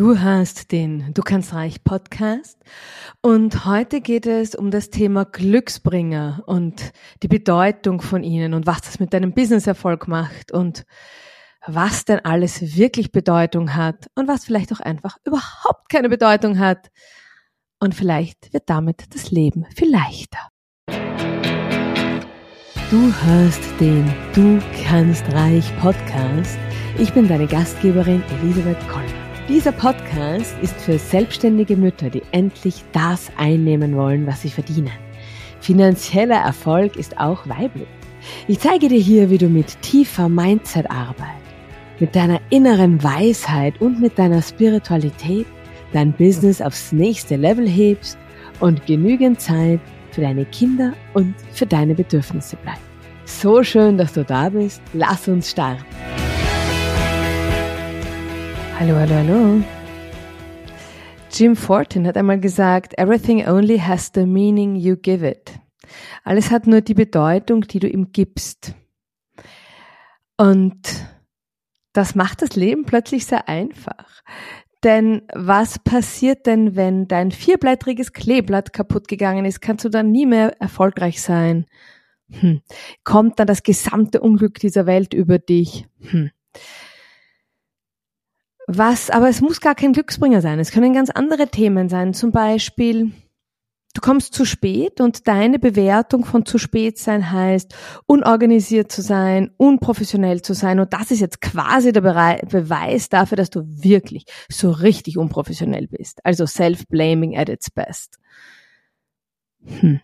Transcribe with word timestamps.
Du 0.00 0.18
hast 0.18 0.72
den 0.72 1.12
Du 1.12 1.20
kannst 1.20 1.52
reich 1.52 1.84
Podcast 1.84 2.58
und 3.20 3.66
heute 3.66 4.00
geht 4.00 4.24
es 4.24 4.54
um 4.54 4.70
das 4.70 4.88
Thema 4.88 5.26
Glücksbringer 5.26 6.42
und 6.46 6.94
die 7.22 7.28
Bedeutung 7.28 8.00
von 8.00 8.24
ihnen 8.24 8.54
und 8.54 8.66
was 8.66 8.80
das 8.80 8.98
mit 8.98 9.12
deinem 9.12 9.34
Businesserfolg 9.34 10.08
macht 10.08 10.52
und 10.52 10.86
was 11.66 12.06
denn 12.06 12.20
alles 12.20 12.78
wirklich 12.78 13.12
Bedeutung 13.12 13.74
hat 13.74 14.06
und 14.14 14.26
was 14.26 14.46
vielleicht 14.46 14.72
auch 14.72 14.80
einfach 14.80 15.18
überhaupt 15.26 15.90
keine 15.90 16.08
Bedeutung 16.08 16.58
hat. 16.58 16.88
Und 17.78 17.94
vielleicht 17.94 18.54
wird 18.54 18.70
damit 18.70 19.14
das 19.14 19.30
Leben 19.30 19.66
viel 19.76 19.90
leichter. 19.90 20.48
Du 22.90 23.12
hörst 23.22 23.62
den 23.78 24.10
Du 24.32 24.62
kannst 24.82 25.30
reich 25.34 25.70
Podcast. 25.78 26.58
Ich 26.96 27.12
bin 27.12 27.28
deine 27.28 27.46
Gastgeberin 27.46 28.22
Elisabeth 28.40 28.88
Koller. 28.88 29.19
Dieser 29.50 29.72
Podcast 29.72 30.54
ist 30.62 30.80
für 30.80 30.96
selbstständige 30.96 31.76
Mütter, 31.76 32.08
die 32.08 32.22
endlich 32.30 32.84
das 32.92 33.32
einnehmen 33.36 33.96
wollen, 33.96 34.24
was 34.24 34.42
sie 34.42 34.48
verdienen. 34.48 34.92
Finanzieller 35.60 36.36
Erfolg 36.36 36.94
ist 36.94 37.18
auch 37.18 37.48
weiblich. 37.48 37.88
Ich 38.46 38.60
zeige 38.60 38.86
dir 38.86 39.00
hier, 39.00 39.28
wie 39.28 39.38
du 39.38 39.48
mit 39.48 39.82
tiefer 39.82 40.28
Mindset-Arbeit, 40.28 41.42
mit 41.98 42.14
deiner 42.14 42.40
inneren 42.50 43.02
Weisheit 43.02 43.80
und 43.80 44.00
mit 44.00 44.16
deiner 44.16 44.40
Spiritualität 44.40 45.46
dein 45.92 46.12
Business 46.12 46.62
aufs 46.62 46.92
nächste 46.92 47.34
Level 47.34 47.68
hebst 47.68 48.18
und 48.60 48.86
genügend 48.86 49.40
Zeit 49.40 49.80
für 50.12 50.20
deine 50.20 50.44
Kinder 50.44 50.92
und 51.12 51.34
für 51.52 51.66
deine 51.66 51.96
Bedürfnisse 51.96 52.54
bleibt. 52.54 52.78
So 53.24 53.64
schön, 53.64 53.98
dass 53.98 54.12
du 54.12 54.24
da 54.24 54.48
bist. 54.48 54.80
Lass 54.92 55.26
uns 55.26 55.50
starten. 55.50 55.84
Hallo, 58.80 58.96
hallo, 58.96 59.14
hallo. 59.14 59.62
Jim 61.30 61.54
Fortin 61.54 62.06
hat 62.06 62.16
einmal 62.16 62.40
gesagt, 62.40 62.98
everything 62.98 63.46
only 63.46 63.78
has 63.78 64.10
the 64.14 64.24
meaning 64.24 64.74
you 64.74 64.96
give 64.96 65.22
it. 65.22 65.52
Alles 66.24 66.50
hat 66.50 66.66
nur 66.66 66.80
die 66.80 66.94
Bedeutung, 66.94 67.60
die 67.60 67.78
du 67.78 67.86
ihm 67.86 68.10
gibst. 68.12 68.74
Und 70.38 70.80
das 71.92 72.14
macht 72.14 72.40
das 72.40 72.56
Leben 72.56 72.86
plötzlich 72.86 73.26
sehr 73.26 73.50
einfach. 73.50 74.22
Denn 74.82 75.28
was 75.34 75.78
passiert 75.78 76.46
denn, 76.46 76.74
wenn 76.74 77.06
dein 77.06 77.32
vierblättriges 77.32 78.14
Kleeblatt 78.14 78.72
kaputt 78.72 79.08
gegangen 79.08 79.44
ist? 79.44 79.60
Kannst 79.60 79.84
du 79.84 79.90
dann 79.90 80.10
nie 80.10 80.24
mehr 80.24 80.58
erfolgreich 80.58 81.20
sein? 81.20 81.66
Hm. 82.30 82.62
Kommt 83.04 83.40
dann 83.40 83.46
das 83.46 83.62
gesamte 83.62 84.22
Unglück 84.22 84.58
dieser 84.58 84.86
Welt 84.86 85.12
über 85.12 85.38
dich? 85.38 85.86
Hm. 86.00 86.30
Was, 88.72 89.10
aber 89.10 89.28
es 89.28 89.40
muss 89.40 89.60
gar 89.60 89.74
kein 89.74 89.92
Glücksbringer 89.92 90.40
sein. 90.40 90.60
Es 90.60 90.70
können 90.70 90.94
ganz 90.94 91.10
andere 91.10 91.48
Themen 91.48 91.88
sein. 91.88 92.14
Zum 92.14 92.30
Beispiel, 92.30 93.10
du 93.94 94.00
kommst 94.00 94.32
zu 94.32 94.44
spät 94.44 95.00
und 95.00 95.26
deine 95.26 95.58
Bewertung 95.58 96.24
von 96.24 96.46
zu 96.46 96.56
spät 96.56 96.96
sein 96.96 97.32
heißt, 97.32 97.74
unorganisiert 98.06 98.92
zu 98.92 99.02
sein, 99.02 99.50
unprofessionell 99.56 100.42
zu 100.42 100.54
sein. 100.54 100.78
Und 100.78 100.92
das 100.92 101.10
ist 101.10 101.18
jetzt 101.18 101.40
quasi 101.40 101.90
der 101.90 102.02
Beweis 102.02 103.08
dafür, 103.08 103.34
dass 103.34 103.50
du 103.50 103.64
wirklich 103.66 104.26
so 104.48 104.70
richtig 104.70 105.18
unprofessionell 105.18 105.88
bist. 105.88 106.24
Also 106.24 106.46
self-blaming 106.46 107.36
at 107.36 107.48
its 107.48 107.72
best. 107.72 108.20
Hm. 109.64 110.00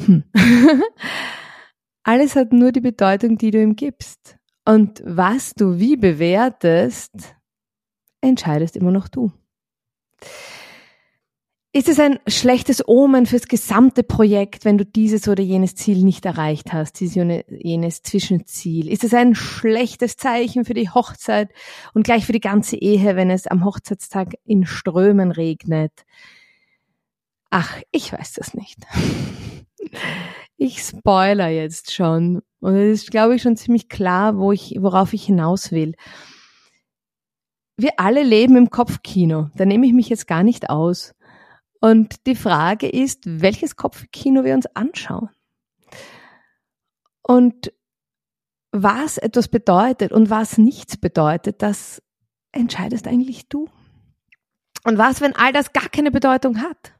Hm. 0.00 0.24
Alles 2.02 2.34
hat 2.34 2.52
nur 2.52 2.72
die 2.72 2.80
Bedeutung, 2.80 3.38
die 3.38 3.52
du 3.52 3.62
ihm 3.62 3.76
gibst. 3.76 4.36
Und 4.64 5.00
was 5.06 5.54
du 5.54 5.78
wie 5.78 5.96
bewertest, 5.96 7.36
entscheidest 8.22 8.76
immer 8.76 8.90
noch 8.90 9.08
du. 9.08 9.32
Ist 11.74 11.88
es 11.88 11.98
ein 11.98 12.18
schlechtes 12.26 12.86
Omen 12.86 13.24
fürs 13.24 13.48
gesamte 13.48 14.02
Projekt, 14.02 14.66
wenn 14.66 14.76
du 14.76 14.84
dieses 14.84 15.26
oder 15.26 15.42
jenes 15.42 15.74
Ziel 15.74 16.04
nicht 16.04 16.26
erreicht 16.26 16.74
hast, 16.74 17.00
dieses 17.00 17.16
oder 17.16 17.50
jenes 17.50 18.02
Zwischenziel? 18.02 18.90
Ist 18.90 19.04
es 19.04 19.14
ein 19.14 19.34
schlechtes 19.34 20.18
Zeichen 20.18 20.66
für 20.66 20.74
die 20.74 20.90
Hochzeit 20.90 21.48
und 21.94 22.04
gleich 22.04 22.26
für 22.26 22.32
die 22.32 22.40
ganze 22.40 22.76
Ehe, 22.76 23.16
wenn 23.16 23.30
es 23.30 23.46
am 23.46 23.64
Hochzeitstag 23.64 24.34
in 24.44 24.66
Strömen 24.66 25.32
regnet? 25.32 25.92
Ach, 27.48 27.80
ich 27.90 28.12
weiß 28.12 28.34
das 28.34 28.54
nicht. 28.54 28.78
Ich 30.58 30.78
spoiler 30.78 31.48
jetzt 31.48 31.92
schon. 31.92 32.40
Und 32.60 32.76
es 32.76 33.02
ist, 33.02 33.10
glaube 33.10 33.34
ich, 33.34 33.42
schon 33.42 33.56
ziemlich 33.56 33.88
klar, 33.88 34.38
wo 34.38 34.52
ich, 34.52 34.76
worauf 34.78 35.12
ich 35.12 35.24
hinaus 35.24 35.72
will 35.72 35.96
wir 37.76 37.92
alle 37.98 38.22
leben 38.22 38.56
im 38.56 38.70
Kopfkino. 38.70 39.50
Da 39.54 39.64
nehme 39.64 39.86
ich 39.86 39.92
mich 39.92 40.08
jetzt 40.08 40.26
gar 40.26 40.42
nicht 40.42 40.70
aus. 40.70 41.14
Und 41.80 42.26
die 42.26 42.36
Frage 42.36 42.88
ist, 42.88 43.22
welches 43.24 43.76
Kopfkino 43.76 44.44
wir 44.44 44.54
uns 44.54 44.66
anschauen. 44.76 45.30
Und 47.22 47.72
was 48.72 49.18
etwas 49.18 49.48
bedeutet 49.48 50.12
und 50.12 50.30
was 50.30 50.58
nichts 50.58 50.96
bedeutet, 50.96 51.62
das 51.62 52.02
entscheidest 52.52 53.06
eigentlich 53.06 53.48
du. 53.48 53.68
Und 54.84 54.98
was, 54.98 55.20
wenn 55.20 55.36
all 55.36 55.52
das 55.52 55.72
gar 55.72 55.88
keine 55.88 56.10
Bedeutung 56.10 56.60
hat? 56.60 56.94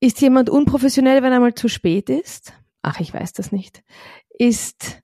Ist 0.00 0.20
jemand 0.20 0.50
unprofessionell, 0.50 1.22
wenn 1.22 1.32
er 1.32 1.40
mal 1.40 1.54
zu 1.54 1.68
spät 1.68 2.10
ist? 2.10 2.52
Ach, 2.82 3.00
ich 3.00 3.12
weiß 3.12 3.32
das 3.32 3.50
nicht. 3.50 3.82
Ist 4.28 5.02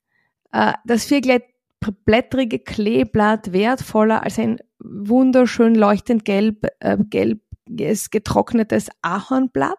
äh, 0.52 0.74
das 0.84 1.04
Vierglet 1.04 1.44
blättrige 1.90 2.58
Kleeblatt 2.58 3.52
wertvoller 3.52 4.22
als 4.22 4.38
ein 4.38 4.58
wunderschön 4.78 5.74
leuchtend 5.74 6.24
gelb, 6.24 6.66
äh, 6.80 6.96
gelbes 6.98 8.10
getrocknetes 8.10 8.88
Ahornblatt? 9.02 9.78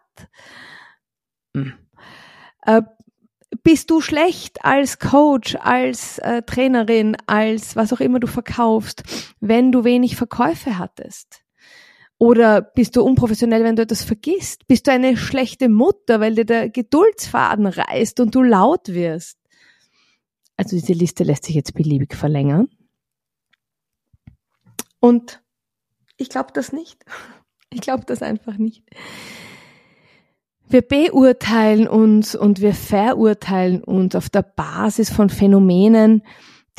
Hm. 1.56 1.72
Äh, 2.62 2.82
bist 3.62 3.90
du 3.90 4.00
schlecht 4.00 4.64
als 4.64 4.98
Coach, 4.98 5.56
als 5.60 6.18
äh, 6.18 6.42
Trainerin, 6.42 7.16
als 7.26 7.76
was 7.76 7.92
auch 7.92 8.00
immer 8.00 8.20
du 8.20 8.26
verkaufst, 8.26 9.02
wenn 9.40 9.72
du 9.72 9.84
wenig 9.84 10.16
Verkäufe 10.16 10.78
hattest? 10.78 11.44
Oder 12.18 12.62
bist 12.62 12.96
du 12.96 13.02
unprofessionell, 13.02 13.64
wenn 13.64 13.76
du 13.76 13.82
etwas 13.82 14.04
vergisst? 14.04 14.66
Bist 14.66 14.86
du 14.86 14.92
eine 14.92 15.16
schlechte 15.16 15.68
Mutter, 15.68 16.20
weil 16.20 16.34
dir 16.34 16.46
der 16.46 16.70
Geduldsfaden 16.70 17.66
reißt 17.66 18.20
und 18.20 18.34
du 18.34 18.42
laut 18.42 18.88
wirst? 18.88 19.38
Also 20.56 20.76
diese 20.76 20.92
Liste 20.92 21.24
lässt 21.24 21.44
sich 21.44 21.54
jetzt 21.54 21.74
beliebig 21.74 22.14
verlängern. 22.14 22.68
Und 25.00 25.42
ich 26.16 26.28
glaube 26.28 26.50
das 26.52 26.72
nicht. 26.72 27.04
Ich 27.70 27.80
glaube 27.80 28.04
das 28.06 28.22
einfach 28.22 28.56
nicht. 28.56 28.84
Wir 30.68 30.82
beurteilen 30.82 31.88
uns 31.88 32.36
und 32.36 32.60
wir 32.60 32.72
verurteilen 32.72 33.82
uns 33.82 34.14
auf 34.14 34.30
der 34.30 34.42
Basis 34.42 35.10
von 35.10 35.28
Phänomenen, 35.28 36.22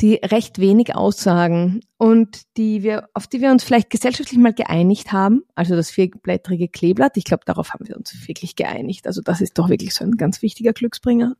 die 0.00 0.14
recht 0.14 0.58
wenig 0.58 0.94
aussagen 0.94 1.80
und 1.98 2.42
die 2.56 2.82
wir, 2.82 3.08
auf 3.14 3.26
die 3.26 3.40
wir 3.40 3.50
uns 3.50 3.62
vielleicht 3.62 3.90
gesellschaftlich 3.90 4.38
mal 4.38 4.54
geeinigt 4.54 5.12
haben. 5.12 5.42
Also 5.54 5.76
das 5.76 5.90
vierblättrige 5.90 6.68
Kleeblatt. 6.68 7.16
Ich 7.16 7.24
glaube, 7.24 7.44
darauf 7.46 7.74
haben 7.74 7.86
wir 7.86 7.96
uns 7.96 8.14
wirklich 8.26 8.56
geeinigt. 8.56 9.06
Also 9.06 9.22
das 9.22 9.40
ist 9.40 9.58
doch 9.58 9.68
wirklich 9.68 9.94
so 9.94 10.04
ein 10.04 10.12
ganz 10.12 10.42
wichtiger 10.42 10.72
Glücksbringer. 10.72 11.36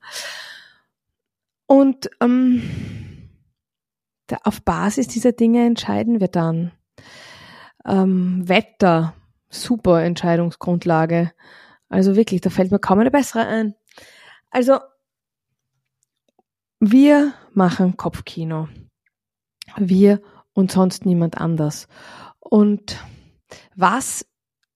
Und 1.67 2.11
ähm, 2.21 2.63
da, 4.27 4.39
auf 4.45 4.63
Basis 4.63 5.09
dieser 5.09 5.33
Dinge 5.33 5.65
entscheiden 5.67 6.21
wir 6.21 6.29
dann. 6.29 6.73
Ähm, 7.85 8.49
Wetter, 8.49 9.15
super 9.49 10.03
Entscheidungsgrundlage. 10.03 11.33
Also 11.89 12.17
wirklich, 12.17 12.41
da 12.41 12.51
fällt 12.51 12.73
mir 12.73 12.79
kaum 12.79 12.99
eine 12.99 13.11
bessere 13.11 13.47
ein. 13.47 13.75
Also, 14.51 14.79
wir 16.81 17.33
machen 17.53 17.97
Kopfkino. 17.97 18.69
Wir 19.77 20.21
und 20.53 20.71
sonst 20.73 21.05
niemand 21.05 21.39
anders. 21.39 21.89
Und 22.39 23.05
was 23.75 24.27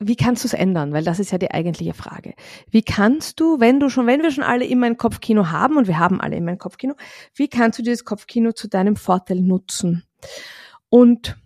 wie 0.02 0.16
kannst 0.16 0.44
du 0.44 0.48
es 0.48 0.54
ändern? 0.54 0.92
Weil 0.92 1.04
das 1.04 1.20
ist 1.20 1.30
ja 1.30 1.38
die 1.38 1.50
eigentliche 1.50 1.92
Frage. 1.92 2.34
Wie 2.70 2.82
kannst 2.82 3.38
du, 3.38 3.60
wenn 3.60 3.78
du 3.78 3.90
schon, 3.90 4.06
wenn 4.06 4.22
wir 4.22 4.30
schon 4.30 4.44
alle 4.44 4.64
immer 4.64 4.86
ein 4.86 4.96
Kopfkino 4.96 5.50
haben 5.50 5.76
und 5.76 5.86
wir 5.86 5.98
haben 5.98 6.20
alle 6.20 6.36
immer 6.36 6.52
ein 6.52 6.58
Kopfkino, 6.58 6.94
wie 7.34 7.48
kannst 7.48 7.78
du 7.78 7.82
dieses 7.82 8.04
Kopfkino 8.04 8.52
zu 8.52 8.68
deinem 8.68 8.96
Vorteil 8.96 9.40
nutzen? 9.42 10.04
Und 10.88 11.36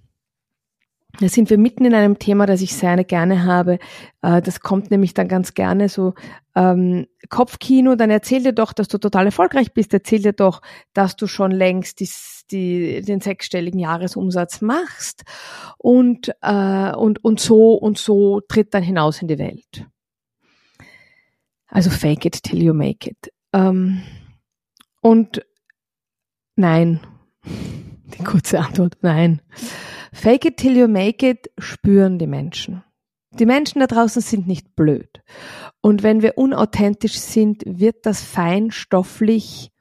da 1.20 1.28
sind 1.28 1.50
wir 1.50 1.58
mitten 1.58 1.84
in 1.84 1.94
einem 1.94 2.18
Thema, 2.18 2.46
das 2.46 2.60
ich 2.60 2.74
sehr 2.74 3.02
gerne 3.04 3.44
habe. 3.44 3.78
Äh, 4.22 4.42
das 4.42 4.60
kommt 4.60 4.90
nämlich 4.90 5.14
dann 5.14 5.28
ganz 5.28 5.54
gerne 5.54 5.88
so 5.88 6.14
ähm, 6.54 7.06
Kopfkino. 7.28 7.94
Dann 7.94 8.10
erzähl 8.10 8.42
dir 8.42 8.52
doch, 8.52 8.72
dass 8.72 8.88
du 8.88 8.98
total 8.98 9.26
erfolgreich 9.26 9.72
bist. 9.72 9.94
Erzähl 9.94 10.22
dir 10.22 10.32
doch, 10.32 10.60
dass 10.92 11.16
du 11.16 11.26
schon 11.26 11.50
längst 11.50 12.00
die, 12.00 12.08
die, 12.50 13.02
den 13.02 13.20
sechsstelligen 13.20 13.78
Jahresumsatz 13.78 14.60
machst. 14.60 15.22
Und, 15.78 16.32
äh, 16.42 16.92
und, 16.94 17.24
und 17.24 17.38
so 17.38 17.74
und 17.74 17.98
so 17.98 18.40
tritt 18.40 18.74
dann 18.74 18.82
hinaus 18.82 19.22
in 19.22 19.28
die 19.28 19.38
Welt. 19.38 19.86
Also 21.68 21.90
fake 21.90 22.24
it 22.24 22.42
till 22.42 22.62
you 22.62 22.74
make 22.74 23.08
it. 23.08 23.32
Ähm, 23.52 24.02
und 25.00 25.44
nein, 26.56 27.00
Die 28.18 28.24
kurze 28.24 28.60
Antwort, 28.60 28.96
nein. 29.02 29.40
Fake 30.12 30.44
it 30.44 30.56
till 30.56 30.76
you 30.76 30.88
make 30.88 31.28
it 31.28 31.50
spüren 31.58 32.18
die 32.18 32.26
Menschen. 32.26 32.84
Die 33.38 33.46
Menschen 33.46 33.80
da 33.80 33.86
draußen 33.86 34.22
sind 34.22 34.46
nicht 34.46 34.76
blöd. 34.76 35.22
Und 35.80 36.02
wenn 36.02 36.22
wir 36.22 36.38
unauthentisch 36.38 37.18
sind, 37.18 37.62
wird 37.66 38.06
das 38.06 38.22
feinstofflich 38.22 39.72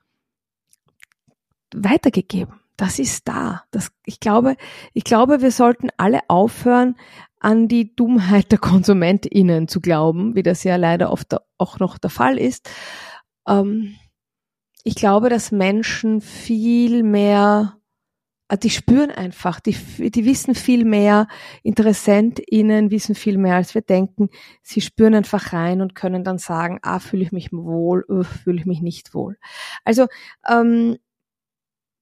weitergegeben. 1.73 2.59
Das 2.77 2.97
ist 2.97 3.27
da. 3.27 3.63
Das, 3.71 3.91
ich 4.05 4.19
glaube, 4.19 4.55
ich 4.93 5.03
glaube, 5.03 5.41
wir 5.41 5.51
sollten 5.51 5.89
alle 5.97 6.21
aufhören, 6.27 6.95
an 7.39 7.67
die 7.67 7.95
Dummheit 7.95 8.51
der 8.51 8.57
KonsumentInnen 8.57 9.67
zu 9.67 9.81
glauben, 9.81 10.35
wie 10.35 10.43
das 10.43 10.63
ja 10.63 10.77
leider 10.77 11.11
oft 11.11 11.35
auch 11.57 11.77
noch 11.79 11.97
der 11.97 12.09
Fall 12.09 12.39
ist. 12.39 12.69
Ähm, 13.47 13.95
ich 14.83 14.95
glaube, 14.95 15.29
dass 15.29 15.51
Menschen 15.51 16.21
viel 16.21 17.03
mehr 17.03 17.77
die 18.55 18.69
spüren 18.69 19.11
einfach, 19.11 19.59
die, 19.59 19.75
die 19.97 20.25
wissen 20.25 20.55
viel 20.55 20.85
mehr, 20.85 21.27
InteressentInnen 21.63 22.91
wissen 22.91 23.15
viel 23.15 23.37
mehr, 23.37 23.55
als 23.55 23.73
wir 23.75 23.81
denken. 23.81 24.29
Sie 24.61 24.81
spüren 24.81 25.15
einfach 25.15 25.53
rein 25.53 25.81
und 25.81 25.95
können 25.95 26.23
dann 26.23 26.37
sagen, 26.37 26.79
ah, 26.81 26.99
fühle 26.99 27.23
ich 27.23 27.31
mich 27.31 27.51
wohl, 27.51 28.05
fühle 28.43 28.59
ich 28.59 28.65
mich 28.65 28.81
nicht 28.81 29.13
wohl. 29.13 29.37
Also, 29.83 30.07
ähm, 30.47 30.97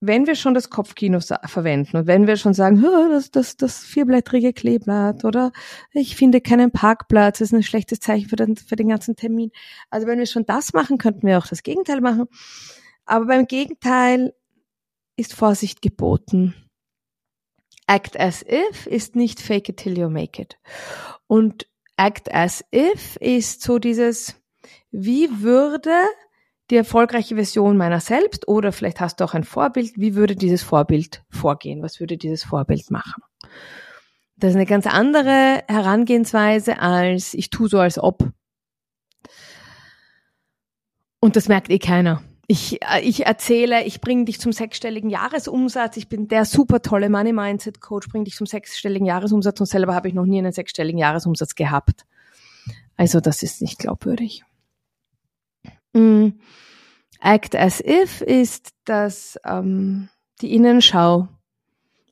wenn 0.04 0.26
wir 0.26 0.34
schon 0.34 0.52
das 0.52 0.68
Kopfkino 0.68 1.20
verwenden 1.20 1.96
und 1.96 2.06
wenn 2.08 2.26
wir 2.26 2.36
schon 2.36 2.54
sagen, 2.54 2.82
das, 2.82 3.30
das, 3.30 3.56
das 3.56 3.84
vierblättrige 3.84 4.52
Kleeblatt 4.52 5.24
oder 5.24 5.52
ich 5.92 6.16
finde 6.16 6.40
keinen 6.40 6.72
Parkplatz, 6.72 7.38
das 7.38 7.48
ist 7.48 7.54
ein 7.54 7.62
schlechtes 7.62 8.00
Zeichen 8.00 8.28
für 8.28 8.34
den, 8.34 8.56
für 8.56 8.74
den 8.74 8.88
ganzen 8.88 9.14
Termin. 9.14 9.52
Also 9.90 10.08
wenn 10.08 10.18
wir 10.18 10.26
schon 10.26 10.44
das 10.44 10.72
machen, 10.72 10.98
könnten 10.98 11.24
wir 11.24 11.38
auch 11.38 11.46
das 11.46 11.62
Gegenteil 11.62 12.00
machen. 12.00 12.24
Aber 13.04 13.26
beim 13.26 13.46
Gegenteil 13.46 14.34
ist 15.16 15.34
Vorsicht 15.34 15.82
geboten. 15.82 16.54
Act 17.86 18.18
as 18.18 18.42
if 18.42 18.86
ist 18.86 19.16
nicht 19.16 19.40
fake 19.40 19.68
it 19.68 19.76
till 19.76 19.98
you 19.98 20.08
make 20.08 20.40
it. 20.40 20.58
Und 21.26 21.66
act 21.96 22.32
as 22.32 22.64
if 22.74 23.16
ist 23.16 23.62
so 23.62 23.78
dieses, 23.78 24.40
wie 24.90 25.42
würde 25.42 25.92
die 26.70 26.76
erfolgreiche 26.76 27.34
Version 27.34 27.76
meiner 27.76 28.00
selbst 28.00 28.48
oder 28.48 28.72
vielleicht 28.72 29.00
hast 29.00 29.20
du 29.20 29.24
auch 29.24 29.34
ein 29.34 29.44
Vorbild, 29.44 29.92
wie 29.96 30.14
würde 30.14 30.36
dieses 30.36 30.62
Vorbild 30.62 31.22
vorgehen? 31.28 31.82
Was 31.82 32.00
würde 32.00 32.16
dieses 32.16 32.44
Vorbild 32.44 32.90
machen? 32.90 33.22
Das 34.36 34.50
ist 34.50 34.56
eine 34.56 34.66
ganz 34.66 34.86
andere 34.86 35.62
Herangehensweise 35.68 36.78
als 36.78 37.34
ich 37.34 37.50
tue 37.50 37.68
so 37.68 37.78
als 37.78 37.98
ob. 37.98 38.30
Und 41.20 41.36
das 41.36 41.48
merkt 41.48 41.70
eh 41.70 41.78
keiner 41.78 42.22
ich, 42.52 42.82
äh, 42.82 43.00
ich 43.00 43.24
erzähle, 43.24 43.82
ich 43.84 44.02
bringe 44.02 44.26
dich 44.26 44.38
zum 44.38 44.52
sechsstelligen 44.52 45.08
Jahresumsatz, 45.08 45.96
ich 45.96 46.08
bin 46.10 46.28
der 46.28 46.44
super 46.44 46.82
tolle 46.82 47.08
Money 47.08 47.32
Mindset 47.32 47.80
Coach, 47.80 48.08
bringe 48.10 48.24
dich 48.24 48.36
zum 48.36 48.46
sechsstelligen 48.46 49.06
Jahresumsatz 49.06 49.58
und 49.58 49.66
selber 49.66 49.94
habe 49.94 50.08
ich 50.08 50.14
noch 50.14 50.26
nie 50.26 50.38
einen 50.38 50.52
sechsstelligen 50.52 50.98
Jahresumsatz 50.98 51.54
gehabt. 51.54 52.04
Also 52.94 53.20
das 53.20 53.42
ist 53.42 53.62
nicht 53.62 53.78
glaubwürdig. 53.78 54.44
Mm. 55.94 56.28
Act 57.20 57.56
as 57.56 57.80
if 57.80 58.20
ist 58.20 58.74
das 58.84 59.38
ähm, 59.46 60.10
die 60.42 60.54
Innenschau. 60.54 61.28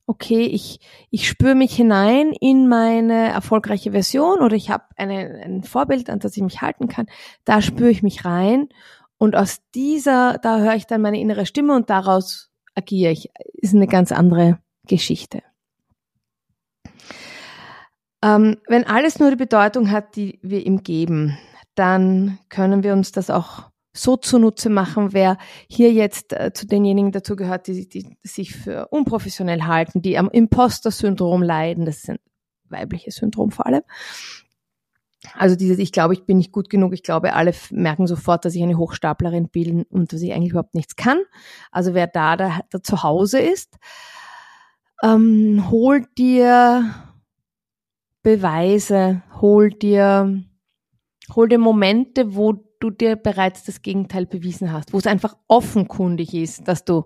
Okay, 0.06 0.46
ich, 0.46 0.81
ich 1.10 1.28
spüre 1.28 1.54
mich 1.54 1.75
hinein 1.75 2.32
in 2.40 2.66
meine 2.66 3.28
erfolgreiche 3.28 3.92
Version 3.92 4.40
oder 4.40 4.56
ich 4.56 4.70
habe 4.70 4.84
ein 4.96 5.62
Vorbild, 5.64 6.08
an 6.08 6.19
das 6.19 6.37
ich 6.37 6.42
mich 6.42 6.62
halten 6.62 6.88
kann. 6.88 7.06
Da 7.44 7.60
spüre 7.60 7.90
ich 7.90 8.02
mich 8.02 8.25
rein 8.25 8.69
und 9.20 9.37
aus 9.37 9.61
dieser, 9.75 10.38
da 10.38 10.61
höre 10.61 10.76
ich 10.76 10.87
dann 10.87 11.02
meine 11.02 11.20
innere 11.20 11.44
Stimme 11.44 11.76
und 11.76 11.90
daraus 11.90 12.50
agiere 12.75 13.12
ich. 13.12 13.28
Ist 13.52 13.75
eine 13.75 13.87
ganz 13.87 14.12
andere 14.12 14.58
Geschichte. 14.87 15.43
Ähm, 18.22 18.56
wenn 18.67 18.84
alles 18.84 19.19
nur 19.19 19.28
die 19.28 19.37
Bedeutung 19.37 19.90
hat, 19.90 20.17
die 20.17 20.38
wir 20.43 20.64
ihm 20.64 20.82
geben, 20.82 21.37
dann 21.75 22.38
können 22.49 22.82
wir 22.82 22.94
uns 22.94 23.12
das 23.12 23.28
auch 23.28 23.70
so 23.93 24.17
zunutze 24.17 24.70
machen, 24.70 25.12
wer 25.12 25.37
hier 25.69 25.93
jetzt 25.93 26.32
äh, 26.32 26.55
zu 26.55 26.66
denjenigen 26.66 27.12
dazu 27.12 27.37
gehört, 27.37 27.66
die, 27.66 27.88
die 27.88 28.16
sich 28.23 28.55
für 28.55 28.88
unprofessionell 28.88 29.64
halten, 29.64 30.00
die 30.00 30.16
am 30.16 30.31
Imposter-Syndrom 30.31 31.43
leiden, 31.43 31.84
das 31.84 31.99
ist 31.99 32.11
ein 32.11 32.19
weibliches 32.70 33.16
Syndrom 33.16 33.50
vor 33.50 33.66
allem, 33.66 33.82
also 35.34 35.55
dieses, 35.55 35.78
ich 35.78 35.93
glaube, 35.93 36.14
ich 36.14 36.25
bin 36.25 36.38
nicht 36.38 36.52
gut 36.52 36.70
genug. 36.70 36.94
Ich 36.94 37.02
glaube, 37.02 37.34
alle 37.34 37.52
merken 37.70 38.06
sofort, 38.06 38.44
dass 38.44 38.55
ich 38.55 38.62
eine 38.62 38.78
Hochstaplerin 38.78 39.49
bin 39.49 39.82
und 39.84 40.12
dass 40.12 40.22
ich 40.22 40.32
eigentlich 40.32 40.50
überhaupt 40.50 40.75
nichts 40.75 40.96
kann. 40.96 41.20
Also 41.70 41.94
wer 41.94 42.06
da, 42.06 42.37
da, 42.37 42.61
da 42.70 42.82
zu 42.82 43.02
Hause 43.02 43.38
ist, 43.38 43.76
ähm, 45.02 45.70
hol 45.70 46.06
dir 46.17 46.94
Beweise, 48.22 49.22
hol 49.40 49.70
dir, 49.70 50.43
hol 51.34 51.49
dir 51.49 51.58
Momente, 51.58 52.34
wo 52.34 52.52
du 52.81 52.90
dir 52.90 53.16
bereits 53.16 53.64
das 53.64 53.82
Gegenteil 53.82 54.26
bewiesen 54.26 54.73
hast, 54.73 54.93
wo 54.93 54.99
es 54.99 55.06
einfach 55.06 55.37
offenkundig 55.49 56.34
ist, 56.34 56.66
dass 56.66 56.84
du 56.84 57.05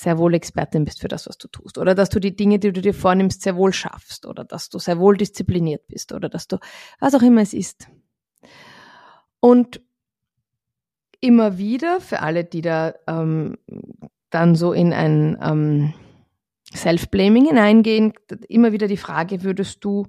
sehr 0.00 0.18
wohl 0.18 0.34
Expertin 0.34 0.84
bist 0.84 1.00
für 1.00 1.08
das, 1.08 1.26
was 1.26 1.38
du 1.38 1.48
tust. 1.48 1.78
Oder 1.78 1.94
dass 1.94 2.10
du 2.10 2.20
die 2.20 2.36
Dinge, 2.36 2.58
die 2.58 2.72
du 2.72 2.80
dir 2.80 2.94
vornimmst, 2.94 3.42
sehr 3.42 3.56
wohl 3.56 3.72
schaffst. 3.72 4.26
Oder 4.26 4.44
dass 4.44 4.68
du 4.68 4.78
sehr 4.78 4.98
wohl 4.98 5.16
diszipliniert 5.16 5.86
bist. 5.88 6.12
Oder 6.12 6.28
dass 6.28 6.48
du, 6.48 6.58
was 7.00 7.14
auch 7.14 7.22
immer 7.22 7.42
es 7.42 7.54
ist. 7.54 7.88
Und 9.40 9.80
immer 11.20 11.58
wieder, 11.58 12.00
für 12.00 12.20
alle, 12.20 12.44
die 12.44 12.62
da 12.62 12.94
ähm, 13.06 13.56
dann 14.30 14.54
so 14.54 14.72
in 14.72 14.92
ein 14.92 15.38
ähm, 15.42 15.94
Self-Blaming 16.74 17.46
hineingehen, 17.46 18.12
immer 18.48 18.72
wieder 18.72 18.88
die 18.88 18.96
Frage, 18.96 19.42
würdest 19.42 19.84
du, 19.84 20.06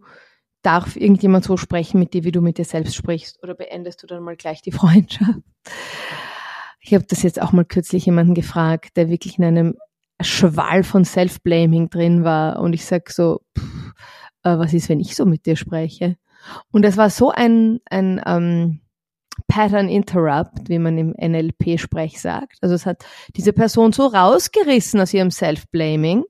darf 0.64 0.96
irgendjemand 0.96 1.46
so 1.46 1.56
sprechen 1.56 2.00
mit 2.00 2.14
dir, 2.14 2.24
wie 2.24 2.32
du 2.32 2.42
mit 2.42 2.58
dir 2.58 2.66
selbst 2.66 2.96
sprichst? 2.96 3.42
Oder 3.42 3.54
beendest 3.54 4.04
du 4.04 4.08
dann 4.08 4.24
mal 4.24 4.36
gleich 4.36 4.62
die 4.62 4.72
Freundschaft? 4.74 5.40
Ich 6.88 6.94
habe 6.94 7.04
das 7.06 7.22
jetzt 7.22 7.42
auch 7.42 7.52
mal 7.52 7.66
kürzlich 7.66 8.06
jemanden 8.06 8.34
gefragt, 8.34 8.96
der 8.96 9.10
wirklich 9.10 9.38
in 9.38 9.44
einem 9.44 9.76
Schwall 10.22 10.84
von 10.84 11.04
Self-Blaming 11.04 11.90
drin 11.90 12.24
war. 12.24 12.60
Und 12.62 12.72
ich 12.72 12.86
sag 12.86 13.12
so, 13.12 13.42
pff, 13.60 13.92
äh, 14.44 14.58
was 14.58 14.74
ist, 14.74 14.88
wenn 14.88 15.02
ich 15.02 15.14
so 15.14 15.26
mit 15.26 15.46
dir 15.46 15.58
spreche? 15.58 16.16
Und 16.72 16.84
das 16.84 16.96
war 16.96 17.10
so 17.10 17.30
ein, 17.30 17.82
ein 17.90 18.22
ähm, 18.26 18.80
Pattern 19.50 19.90
Interrupt, 19.90 20.70
wie 20.70 20.80
man 20.80 20.98
im 20.98 21.14
NLP-Sprech 21.20 22.22
sagt. 22.22 22.58
Also 22.62 22.76
es 22.76 22.86
hat 22.86 23.04
diese 23.36 23.52
Person 23.52 23.92
so 23.92 24.08
rausgerissen 24.08 25.02
aus 25.02 25.14
ihrem 25.14 25.30
Self-Blaming. 25.30 26.24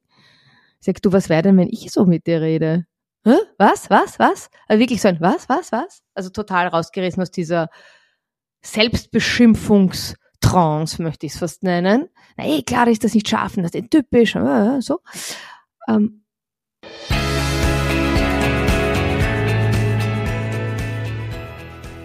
Ich 0.79 0.85
sag, 0.87 0.99
du, 1.03 1.11
was 1.11 1.29
wäre 1.29 1.43
denn, 1.43 1.57
wenn 1.57 1.69
ich 1.69 1.91
so 1.91 2.05
mit 2.05 2.25
dir 2.25 2.41
rede? 2.41 2.87
Hä? 3.23 3.35
Was, 3.59 3.91
was, 3.91 4.17
was? 4.17 4.49
Also 4.67 4.79
wirklich 4.79 5.03
so 5.03 5.09
ein 5.09 5.21
was, 5.21 5.47
was, 5.49 5.71
was? 5.71 6.01
Also 6.15 6.31
total 6.31 6.69
rausgerissen 6.69 7.21
aus 7.21 7.29
dieser 7.29 7.69
Selbstbeschimpfungs- 8.65 10.15
Trance, 10.41 11.01
möchte 11.01 11.25
ich 11.25 11.33
es 11.33 11.39
fast 11.39 11.63
nennen. 11.63 12.09
Na 12.37 12.45
eh, 12.45 12.61
klar, 12.61 12.87
ich 12.87 12.99
das 12.99 13.13
nicht 13.13 13.27
schaffen, 13.27 13.63
das 13.63 13.73
ist 13.73 13.91
typisch, 13.91 14.35
äh, 14.35 14.81
so. 14.81 14.99
Ähm. 15.87 16.23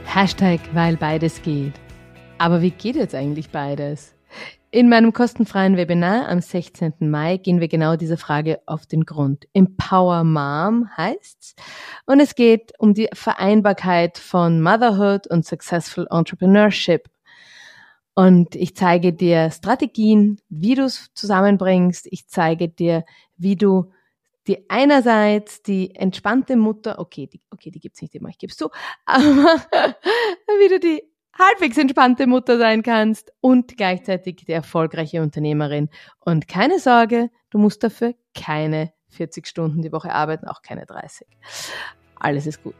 Hashtag, 0.05 0.61
weil 0.75 0.97
beides 0.97 1.41
geht. 1.43 1.75
Aber 2.39 2.61
wie 2.61 2.71
geht 2.71 2.97
jetzt 2.97 3.15
eigentlich 3.15 3.51
beides? 3.51 4.15
In 4.75 4.89
meinem 4.89 5.12
kostenfreien 5.12 5.77
Webinar 5.77 6.29
am 6.29 6.41
16. 6.41 6.95
Mai 7.01 7.37
gehen 7.37 7.61
wir 7.61 7.69
genau 7.69 7.97
dieser 7.97 8.17
Frage 8.17 8.61
auf 8.65 8.87
den 8.87 9.05
Grund. 9.05 9.47
Empower 9.53 10.25
Mom 10.25 10.89
heißt's. 10.97 11.55
Und 12.07 12.21
es 12.21 12.35
geht 12.35 12.73
um 12.79 12.95
die 12.95 13.11
Vereinbarkeit 13.12 14.17
von 14.17 14.62
Motherhood 14.62 15.27
und 15.27 15.45
Successful 15.45 16.07
Entrepreneurship. 16.11 17.09
Und 18.14 18.54
ich 18.54 18.76
zeige 18.76 19.12
dir 19.12 19.50
Strategien, 19.50 20.38
wie 20.49 20.75
du 20.75 20.85
es 20.85 21.11
zusammenbringst. 21.14 22.07
Ich 22.11 22.28
zeige 22.28 22.69
dir, 22.69 23.04
wie 23.37 23.57
du 23.57 23.90
die 24.47 24.69
einerseits 24.69 25.62
die 25.62 25.95
entspannte 25.95 26.57
Mutter, 26.57 26.99
okay, 26.99 27.26
die, 27.26 27.40
okay, 27.50 27.71
die 27.71 27.81
gibt's 27.81 28.02
nicht 28.02 28.14
immer, 28.14 28.28
ich 28.28 28.38
gebe 28.38 28.50
es 28.50 28.57
zu, 28.57 28.71
aber 29.04 29.23
wie 30.59 30.69
du 30.69 30.81
die 30.81 31.02
halbwegs 31.38 31.78
entspannte 31.78 32.26
Mutter 32.26 32.59
sein 32.59 32.83
kannst 32.83 33.33
und 33.40 33.76
gleichzeitig 33.76 34.45
die 34.47 34.52
erfolgreiche 34.52 35.23
Unternehmerin. 35.23 35.88
Und 36.21 36.49
keine 36.49 36.78
Sorge, 36.78 37.31
du 37.50 37.59
musst 37.59 37.83
dafür 37.83 38.14
keine 38.35 38.92
40 39.11 39.47
Stunden 39.47 39.83
die 39.83 39.92
Woche 39.92 40.12
arbeiten, 40.12 40.47
auch 40.47 40.62
keine 40.62 40.87
30. 40.87 41.26
Alles 42.16 42.47
ist 42.47 42.62
gut. 42.62 42.75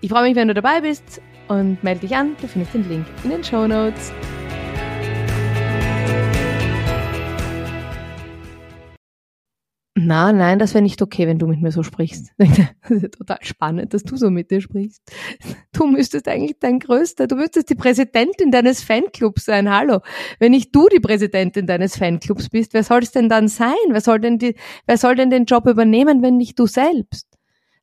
Ich 0.00 0.10
freue 0.10 0.22
mich, 0.22 0.36
wenn 0.36 0.48
du 0.48 0.54
dabei 0.54 0.80
bist 0.80 1.20
und 1.48 1.82
melde 1.84 2.00
dich 2.00 2.16
an. 2.16 2.36
Du 2.40 2.48
findest 2.48 2.74
den 2.74 2.88
Link 2.88 3.06
in 3.22 3.30
den 3.30 3.44
Show 3.44 3.66
Notes. 3.66 4.12
Na, 10.10 10.32
nein, 10.32 10.58
das 10.58 10.74
wäre 10.74 10.82
nicht 10.82 11.00
okay, 11.02 11.28
wenn 11.28 11.38
du 11.38 11.46
mit 11.46 11.62
mir 11.62 11.70
so 11.70 11.84
sprichst. 11.84 12.32
Das 12.82 12.90
ist 12.90 13.14
total 13.14 13.38
spannend, 13.42 13.94
dass 13.94 14.02
du 14.02 14.16
so 14.16 14.28
mit 14.28 14.50
dir 14.50 14.60
sprichst. 14.60 15.00
Du 15.72 15.86
müsstest 15.86 16.26
eigentlich 16.26 16.58
dein 16.58 16.80
Größter, 16.80 17.28
du 17.28 17.36
müsstest 17.36 17.70
die 17.70 17.76
Präsidentin 17.76 18.50
deines 18.50 18.82
Fanclubs 18.82 19.44
sein. 19.44 19.70
Hallo. 19.70 20.00
Wenn 20.40 20.50
nicht 20.50 20.74
du 20.74 20.88
die 20.88 20.98
Präsidentin 20.98 21.68
deines 21.68 21.96
Fanclubs 21.96 22.48
bist, 22.48 22.74
wer 22.74 22.82
soll 22.82 23.04
es 23.04 23.12
denn 23.12 23.28
dann 23.28 23.46
sein? 23.46 23.76
Wer 23.90 24.00
soll 24.00 24.18
denn 24.18 24.38
die, 24.38 24.56
wer 24.84 24.98
soll 24.98 25.14
denn 25.14 25.30
den 25.30 25.44
Job 25.44 25.68
übernehmen, 25.68 26.22
wenn 26.22 26.36
nicht 26.38 26.58
du 26.58 26.66
selbst? 26.66 27.28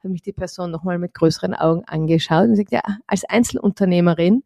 Hat 0.04 0.12
mich 0.12 0.22
die 0.22 0.34
Person 0.34 0.70
nochmal 0.70 1.00
mit 1.00 1.14
größeren 1.14 1.54
Augen 1.54 1.86
angeschaut 1.86 2.44
und 2.44 2.50
gesagt, 2.50 2.74
ja, 2.74 2.82
als 3.08 3.24
Einzelunternehmerin 3.24 4.44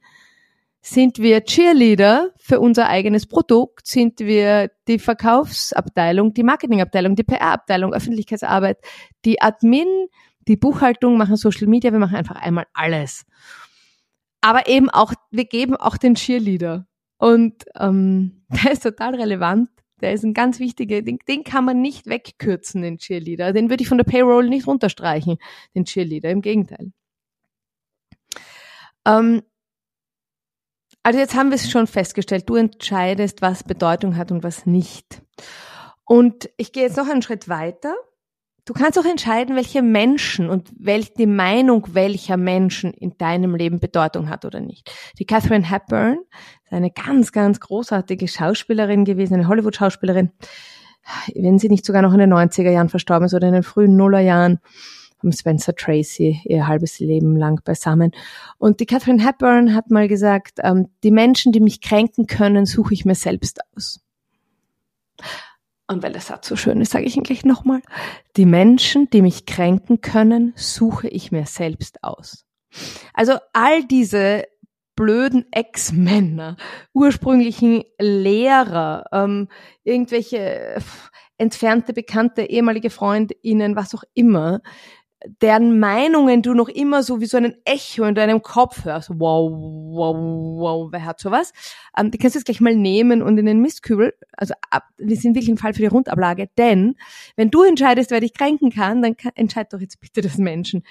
sind 0.82 1.20
wir 1.20 1.44
Cheerleader 1.44 2.32
für 2.38 2.60
unser 2.60 2.90
eigenes 2.90 3.28
Produkt? 3.28 3.86
Sind 3.86 4.20
wir 4.20 4.72
die 4.88 4.98
Verkaufsabteilung, 4.98 6.34
die 6.34 6.44
Marketingabteilung, 6.44 7.16
die 7.16 7.24
PR-Abteilung, 7.24 7.94
Öffentlichkeitsarbeit, 7.94 8.80
die 9.24 9.42
Admin, 9.42 10.08
die 10.48 10.58
Buchhaltung, 10.58 11.18
machen 11.18 11.38
Social 11.38 11.68
Media, 11.68 11.92
wir 11.92 12.00
machen 12.00 12.16
einfach 12.16 12.36
einmal 12.36 12.66
alles. 12.74 13.26
Aber 14.42 14.68
eben 14.68 14.90
auch, 14.90 15.14
wir 15.30 15.46
geben 15.46 15.76
auch 15.76 15.98
den 15.98 16.16
Cheerleader. 16.16 16.88
Und 17.18 17.64
ähm, 17.80 18.44
der 18.64 18.72
ist 18.72 18.84
total 18.84 19.16
relevant. 19.16 19.70
Der 20.02 20.14
ist 20.14 20.24
ein 20.24 20.34
ganz 20.34 20.60
wichtiger, 20.60 21.04
den, 21.04 21.20
den 21.28 21.44
kann 21.44 21.64
man 21.64 21.80
nicht 21.80 22.08
wegkürzen, 22.08 22.82
den 22.82 22.98
Cheerleader. 22.98 23.54
Den 23.54 23.70
würde 23.70 23.84
ich 23.84 23.88
von 23.88 24.00
der 24.00 24.06
Payroll 24.06 24.50
nicht 24.50 24.66
runterstreichen, 24.66 25.38
den 25.76 25.86
Cheerleader, 25.86 26.32
im 26.32 26.42
Gegenteil. 26.42 26.92
Ähm, 29.06 29.44
also 31.03 31.20
jetzt 31.20 31.36
haben 31.36 31.50
wir 31.50 31.55
es 31.55 31.70
schon 31.70 31.88
festgestellt, 31.88 32.48
du 32.48 32.55
entscheidest, 32.55 33.41
was 33.41 33.63
Bedeutung 33.63 34.17
hat 34.17 34.31
und 34.31 34.43
was 34.43 34.65
nicht. 34.65 35.22
Und 36.05 36.50
ich 36.58 36.72
gehe 36.72 36.84
jetzt 36.84 36.98
noch 36.98 37.10
einen 37.10 37.22
Schritt 37.22 37.50
weiter. 37.50 37.93
Du 38.65 38.74
kannst 38.74 39.00
auch 39.00 39.05
entscheiden, 39.05 39.55
welche 39.55 39.81
Menschen 39.81 40.50
und 40.50 40.70
welch 40.77 41.13
die 41.15 41.25
Meinung 41.25 41.88
welcher 41.93 42.38
Menschen 42.38 42.93
in 42.93 43.17
deinem 43.17 43.55
Leben 43.55 43.79
Bedeutung 43.79 44.29
hat 44.29 44.46
oder 44.46 44.60
nicht. 44.60 44.91
Die 45.17 45.25
Catherine 45.25 45.67
Hepburn 45.67 46.20
ist 46.65 46.72
eine 46.72 46.91
ganz, 46.91 47.31
ganz 47.31 47.60
großartige 47.60 48.27
Schauspielerin 48.27 49.03
gewesen, 49.03 49.34
eine 49.34 49.48
Hollywood-Schauspielerin. 49.48 50.31
Wenn 51.34 51.58
sie 51.58 51.70
nicht 51.70 51.86
sogar 51.86 52.03
noch 52.03 52.13
in 52.13 52.20
den 52.20 52.31
90er 52.31 52.70
Jahren 52.70 52.89
verstorben 52.89 53.25
ist 53.25 53.34
oder 53.34 53.48
in 53.48 53.53
den 53.53 53.63
frühen 53.63 53.96
Nullerjahren. 53.96 54.60
Jahren 54.60 55.00
Spencer 55.32 55.75
Tracy 55.75 56.42
ihr 56.46 56.68
halbes 56.68 57.00
Leben 57.00 57.36
lang 57.36 57.62
beisammen. 57.63 58.12
Und 58.58 58.80
die 58.80 58.86
Catherine 58.86 59.24
Hepburn 59.24 59.75
hat 59.75 59.92
mal 59.92 60.08
gesagt, 60.08 60.60
ähm, 60.63 60.88
die 61.04 61.12
Menschen, 61.12 61.51
die 61.51 61.60
mich 61.60 61.82
kränken 61.82 62.28
können, 62.28 62.66
suche 62.66 62.94
ich 62.94 63.06
mir 63.06 63.16
selbst 63.16 63.60
aus. 63.75 64.01
Und 65.88 66.04
weil 66.04 66.13
der 66.13 66.22
Satz 66.22 66.48
so 66.48 66.56
schön 66.56 66.80
ist, 66.80 66.94
sage 66.94 67.06
ich 67.06 67.18
ihn 67.18 67.24
gleich 67.24 67.44
nochmal. 67.44 67.82
Die 68.38 68.46
Menschen, 68.46 69.10
die 69.10 69.22
mich 69.22 69.46
kränken 69.46 70.00
können, 70.00 70.54
suche 70.56 71.10
ich 71.10 71.32
mir 71.32 71.46
selbst 71.46 72.04
aus. 72.04 72.46
Also 73.13 73.34
all 73.51 73.84
diese 73.84 74.46
blöden 74.96 75.46
Ex-Männer, 75.51 76.58
ursprünglichen 76.94 77.84
Lehrer, 78.00 79.06
ähm, 79.12 79.50
irgendwelche 79.84 80.78
entfernte 81.38 81.92
Bekannte, 81.92 82.44
ehemalige 82.44 82.90
Freundinnen, 82.90 83.75
was 83.75 83.96
auch 83.96 84.04
immer, 84.13 84.62
deren 85.42 85.80
Meinungen 85.80 86.42
du 86.42 86.54
noch 86.54 86.68
immer 86.68 87.04
so 87.04 87.22
wie 87.22 87.25
so 87.25 87.38
ein 87.38 87.56
Echo 87.63 88.04
in 88.06 88.16
deinem 88.16 88.42
Kopf 88.42 88.86
hörst. 88.86 89.10
Wow, 89.10 89.51
wow, 89.51 90.16
wow, 90.16 90.92
wer 90.92 91.06
hat 91.06 91.20
sowas? 91.20 91.54
Ähm, 91.98 92.12
die 92.12 92.18
kannst 92.18 92.36
du 92.36 92.40
jetzt 92.40 92.46
gleich 92.46 92.62
mal 92.62 92.75
nehmen 92.75 93.22
und 93.22 93.38
in 93.38 93.46
den 93.46 93.62
Mistkübel, 93.62 94.13
also 94.36 94.54
ab, 94.70 94.86
wir 94.98 95.16
sind 95.16 95.36
wirklich 95.36 95.50
ein 95.50 95.58
Fall 95.58 95.74
für 95.74 95.82
die 95.82 95.88
Rundablage, 95.88 96.50
denn 96.58 96.96
wenn 97.36 97.51
du 97.51 97.63
entscheidest, 97.63 98.12
wer 98.12 98.20
dich 98.20 98.34
kränken 98.34 98.72
kann, 98.72 99.01
dann 99.01 99.16
kann, 99.16 99.34
entscheid 99.36 99.72
doch 99.72 99.80
jetzt 99.80 100.00
bitte 100.00 100.22
das 100.22 100.38
Menschen, 100.38 100.84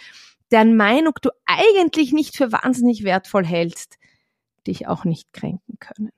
deren 0.51 0.77
Meinung 0.77 1.15
du 1.23 1.31
eigentlich 1.47 2.13
nicht 2.13 2.37
für 2.37 2.53
wahnsinnig 2.53 3.05
wertvoll 3.05 3.45
hältst, 3.45 3.99
dich 4.67 4.87
auch 4.87 5.05
nicht 5.05 5.33
kränken 5.33 5.79
können. 5.81 6.11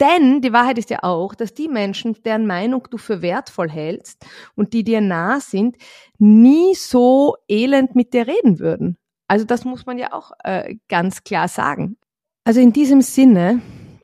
Denn 0.00 0.40
die 0.40 0.52
Wahrheit 0.52 0.78
ist 0.78 0.90
ja 0.90 1.02
auch, 1.02 1.34
dass 1.34 1.54
die 1.54 1.68
Menschen, 1.68 2.16
deren 2.24 2.46
Meinung 2.46 2.88
du 2.90 2.96
für 2.96 3.20
wertvoll 3.20 3.70
hältst 3.70 4.24
und 4.54 4.72
die 4.72 4.84
dir 4.84 5.00
nah 5.00 5.40
sind, 5.40 5.76
nie 6.18 6.74
so 6.74 7.36
elend 7.48 7.94
mit 7.94 8.14
dir 8.14 8.26
reden 8.26 8.58
würden. 8.58 8.96
Also 9.28 9.44
das 9.44 9.64
muss 9.64 9.86
man 9.86 9.98
ja 9.98 10.12
auch 10.12 10.32
äh, 10.44 10.76
ganz 10.88 11.24
klar 11.24 11.48
sagen. 11.48 11.96
Also 12.44 12.60
in 12.60 12.72
diesem 12.72 13.02
Sinne, 13.02 13.60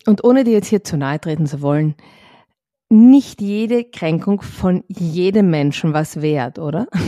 und 0.07 0.25
ohne 0.25 0.45
dir 0.45 0.52
jetzt 0.52 0.68
hier 0.68 0.85
zu 0.85 0.97
nahe 0.97 1.21
treten 1.21 1.47
zu 1.47 1.62
wollen, 1.62 1.97
nicht 2.90 3.40
jede 3.40 3.85
Kränkung 3.85 4.40
von 4.40 4.85
jedem 4.88 5.50
Menschen 5.50 5.92
was 5.92 6.21
wert, 6.21 6.59
oder? 6.59 6.87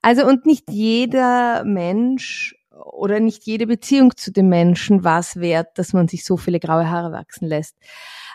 Also 0.00 0.24
und 0.26 0.46
nicht 0.46 0.70
jeder 0.70 1.64
Mensch 1.64 2.54
oder 2.84 3.20
nicht 3.20 3.44
jede 3.44 3.66
Beziehung 3.66 4.16
zu 4.16 4.32
dem 4.32 4.48
Menschen 4.48 5.04
war 5.04 5.20
es 5.20 5.36
wert, 5.36 5.78
dass 5.78 5.92
man 5.92 6.08
sich 6.08 6.24
so 6.24 6.36
viele 6.36 6.60
graue 6.60 6.90
Haare 6.90 7.12
wachsen 7.12 7.46
lässt. 7.46 7.76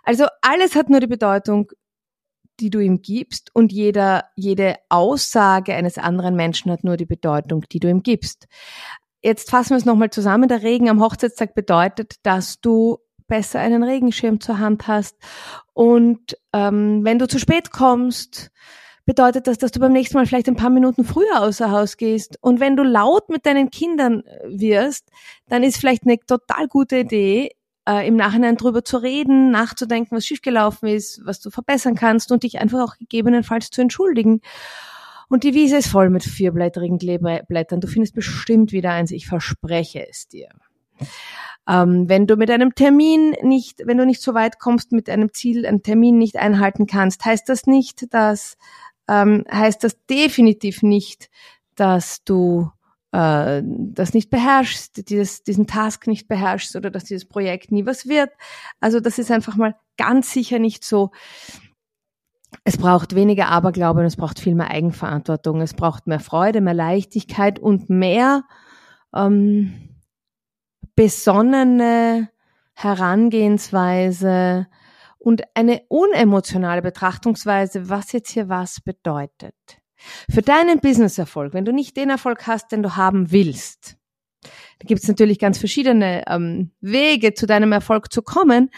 Also 0.04 0.26
alles 0.42 0.76
hat 0.76 0.90
nur 0.90 1.00
die 1.00 1.08
Bedeutung, 1.08 1.72
die 2.60 2.70
du 2.70 2.80
ihm 2.80 3.02
gibst 3.02 3.50
und 3.54 3.72
jeder, 3.72 4.26
jede 4.36 4.76
Aussage 4.90 5.74
eines 5.74 5.98
anderen 5.98 6.36
Menschen 6.36 6.72
hat 6.72 6.84
nur 6.84 6.98
die 6.98 7.06
Bedeutung, 7.06 7.66
die 7.72 7.80
du 7.80 7.90
ihm 7.90 8.04
gibst. 8.04 8.48
Jetzt 9.22 9.50
fassen 9.50 9.72
wir 9.72 9.78
es 9.78 9.86
nochmal 9.86 10.10
zusammen. 10.10 10.50
Der 10.50 10.64
Regen 10.64 10.90
am 10.90 11.02
Hochzeitstag 11.02 11.56
bedeutet, 11.56 12.16
dass 12.24 12.60
du 12.60 12.98
besser 13.28 13.60
einen 13.60 13.84
Regenschirm 13.84 14.42
zur 14.42 14.60
Hand 14.60 14.88
hast 14.88 15.16
und 15.74 16.38
ähm, 16.52 17.04
wenn 17.04 17.20
du 17.20 17.28
zu 17.28 17.40
spät 17.40 17.72
kommst, 17.72 18.52
bedeutet 19.05 19.48
das, 19.48 19.57
dass 19.57 19.72
du 19.72 19.79
beim 19.79 19.93
nächsten 19.93 20.17
Mal 20.17 20.25
vielleicht 20.25 20.48
ein 20.48 20.55
paar 20.55 20.69
Minuten 20.69 21.03
früher 21.03 21.41
außer 21.41 21.72
Haus 21.72 21.98
gehst. 21.98 22.38
Und 22.41 22.60
wenn 22.60 22.75
du 22.75 22.83
laut 22.83 23.29
mit 23.29 23.45
deinen 23.45 23.69
Kindern 23.69 24.24
äh, 24.25 24.60
wirst, 24.60 25.10
dann 25.48 25.63
ist 25.63 25.77
vielleicht 25.77 26.03
eine 26.03 26.17
total 26.19 26.67
gute 26.67 27.00
Idee, 27.00 27.51
äh, 27.88 28.07
im 28.07 28.15
Nachhinein 28.15 28.55
drüber 28.55 28.83
zu 28.83 28.98
reden, 28.98 29.51
nachzudenken, 29.51 30.15
was 30.15 30.25
schiefgelaufen 30.25 30.88
ist, 30.88 31.22
was 31.25 31.39
du 31.39 31.50
verbessern 31.50 31.95
kannst 31.95 32.31
und 32.31 32.43
dich 32.43 32.60
einfach 32.60 32.79
auch 32.79 32.98
gegebenenfalls 32.98 33.69
zu 33.69 33.81
entschuldigen. 33.81 34.41
Und 35.29 35.43
die 35.43 35.53
Wiese 35.53 35.77
ist 35.77 35.88
voll 35.88 36.10
mit 36.10 36.24
vierblättrigen 36.24 37.00
Kleeblättern. 37.00 37.81
Du 37.81 37.88
findest 37.88 38.13
bestimmt 38.13 38.72
wieder 38.72 38.91
eins, 38.91 39.12
ich 39.12 39.27
verspreche 39.27 40.07
es 40.07 40.27
dir. 40.27 40.50
Ähm, 41.67 42.10
wenn 42.10 42.27
du 42.27 42.36
mit 42.36 42.51
einem 42.51 42.75
Termin 42.75 43.36
nicht, 43.41 43.81
wenn 43.86 43.98
du 43.98 44.05
nicht 44.05 44.22
so 44.22 44.33
weit 44.33 44.60
kommst 44.60 44.91
mit 44.91 45.10
einem 45.10 45.33
Ziel, 45.33 45.65
einen 45.65 45.81
Termin 45.81 46.17
nicht 46.17 46.36
einhalten 46.36 46.88
kannst, 46.88 47.24
heißt 47.24 47.48
das 47.48 47.65
nicht, 47.67 48.13
dass 48.13 48.57
ähm, 49.07 49.45
heißt 49.51 49.83
das 49.83 49.98
definitiv 50.05 50.83
nicht, 50.83 51.29
dass 51.75 52.24
du 52.24 52.72
äh, 53.12 53.62
das 53.63 54.13
nicht 54.13 54.29
beherrschst, 54.29 55.10
dieses, 55.10 55.43
diesen 55.43 55.67
Task 55.67 56.07
nicht 56.07 56.27
beherrschst 56.27 56.75
oder 56.75 56.89
dass 56.89 57.03
dieses 57.05 57.25
Projekt 57.25 57.72
nie 57.72 57.86
was 57.86 58.07
wird. 58.07 58.31
Also 58.79 59.00
das 59.00 59.19
ist 59.19 59.31
einfach 59.31 59.55
mal 59.55 59.75
ganz 59.98 60.33
sicher 60.33 60.60
nicht 60.60 60.83
so. 60.83 61.12
Es 62.63 62.77
braucht 62.77 63.15
weniger 63.15 63.50
Aberglaube 63.50 64.00
und 64.00 64.05
es 64.05 64.15
braucht 64.15 64.39
viel 64.39 64.55
mehr 64.55 64.72
Eigenverantwortung. 64.72 65.62
Es 65.62 65.74
braucht 65.74 66.07
mehr 66.07 66.19
Freude, 66.19 66.62
mehr 66.62 66.74
Leichtigkeit 66.74 67.60
und 67.60 67.89
mehr 67.89 68.43
ähm, 69.13 69.93
besonnene 70.95 72.29
Herangehensweise, 72.74 74.67
und 75.24 75.44
eine 75.53 75.84
unemotionale 75.88 76.82
Betrachtungsweise, 76.82 77.89
was 77.89 78.12
jetzt 78.12 78.32
hier 78.32 78.50
was 78.50 78.82
bedeutet. 78.82 79.56
Für 80.30 80.42
deinen 80.42 80.82
Businesserfolg, 80.82 81.53
wenn 81.53 81.63
du 81.63 81.72
nicht 81.72 81.96
den 81.96 82.10
Erfolg 82.10 82.46
hast, 82.46 82.74
den 82.74 82.84
du 82.84 82.98
haben 82.98 83.32
willst, 83.32 83.96
da 84.42 84.86
gibt 84.86 85.01
es 85.01 85.08
natürlich 85.08 85.39
ganz 85.39 85.58
verschiedene 85.58 86.25
ähm, 86.27 86.72
Wege, 86.82 87.34
zu 87.34 87.46
deinem 87.46 87.72
Erfolg 87.72 88.12
zu 88.12 88.22
kommen. 88.22 88.70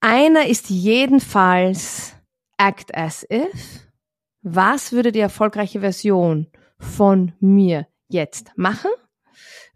Einer 0.00 0.46
ist 0.46 0.70
jedenfalls 0.70 2.16
act 2.58 2.92
as 2.92 3.24
if. 3.30 3.86
Was 4.42 4.90
würde 4.90 5.12
die 5.12 5.20
erfolgreiche 5.20 5.80
Version 5.80 6.48
von 6.80 7.34
mir 7.38 7.86
jetzt 8.08 8.50
machen? 8.56 8.90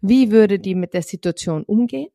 Wie 0.01 0.31
würde 0.31 0.59
die 0.59 0.75
mit 0.75 0.93
der 0.93 1.03
Situation 1.03 1.63
umgehen? 1.63 2.09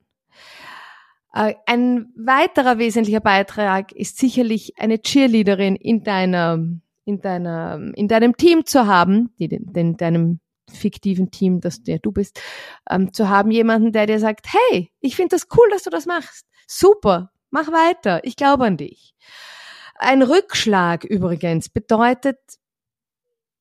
Äh, 1.32 1.54
ein 1.66 2.12
weiterer 2.16 2.78
wesentlicher 2.78 3.20
Beitrag 3.20 3.92
ist 3.92 4.18
sicherlich 4.18 4.75
eine 4.78 5.00
Cheerleaderin 5.00 5.76
in 5.76 6.02
deiner, 6.02 6.58
in 7.04 7.20
deiner, 7.20 7.80
in 7.94 8.08
deinem 8.08 8.37
Team 8.37 8.66
zu 8.66 8.87
haben, 8.87 9.32
in 9.38 9.96
deinem 9.96 10.40
fiktiven 10.72 11.30
Team, 11.30 11.60
das 11.60 11.82
der 11.82 11.99
du 11.99 12.12
bist, 12.12 12.40
ähm, 12.88 13.12
zu 13.12 13.28
haben 13.28 13.50
jemanden, 13.50 13.92
der 13.92 14.06
dir 14.06 14.18
sagt, 14.18 14.46
hey, 14.52 14.90
ich 15.00 15.16
finde 15.16 15.37
das 15.37 15.49
cool, 15.56 15.68
dass 15.70 15.82
du 15.82 15.90
das 15.90 16.06
machst. 16.06 16.46
Super, 16.66 17.32
mach 17.50 17.68
weiter, 17.68 18.20
ich 18.25 18.37
glaube 18.37 18.64
an 18.64 18.76
dich. 18.76 19.14
Ein 19.96 20.22
Rückschlag 20.22 21.04
übrigens 21.04 21.68
bedeutet, 21.68 22.38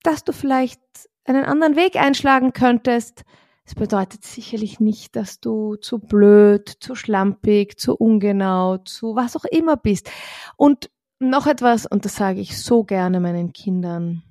dass 0.03 0.23
du 0.23 0.31
vielleicht 0.31 0.79
einen 1.25 1.43
anderen 1.43 1.75
Weg 1.75 1.95
einschlagen 1.95 2.53
könntest, 2.53 3.23
es 3.69 3.75
bedeutet 3.75 4.25
sicherlich 4.25 4.79
nicht, 4.79 5.15
dass 5.15 5.39
du 5.41 5.75
zu 5.75 5.99
blöd, 5.99 6.67
zu 6.79 6.95
schlampig, 6.95 7.77
zu 7.77 7.95
ungenau, 7.95 8.77
zu 8.79 9.15
was 9.15 9.35
auch 9.35 9.45
immer 9.45 9.77
bist. 9.77 10.09
Und 10.57 10.89
noch 11.19 11.45
etwas, 11.45 11.85
und 11.85 12.03
das 12.03 12.15
sage 12.15 12.39
ich 12.39 12.59
so 12.59 12.83
gerne 12.83 13.19
meinen 13.19 13.53
Kindern. 13.53 14.23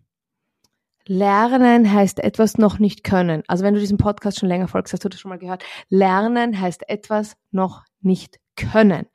Lernen 1.06 1.92
heißt 1.92 2.18
etwas 2.18 2.58
noch 2.58 2.80
nicht 2.80 3.04
können. 3.04 3.44
Also 3.46 3.62
wenn 3.62 3.74
du 3.74 3.80
diesen 3.80 3.96
Podcast 3.96 4.40
schon 4.40 4.48
länger 4.48 4.66
folgst, 4.66 4.92
hast 4.92 5.04
du 5.04 5.08
das 5.08 5.20
schon 5.20 5.28
mal 5.28 5.38
gehört. 5.38 5.62
Lernen 5.88 6.60
heißt 6.60 6.88
etwas 6.88 7.36
noch 7.52 7.84
nicht 8.00 8.40
können. 8.56 9.06